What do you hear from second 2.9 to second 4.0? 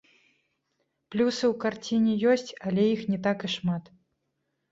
іх не так і шмат.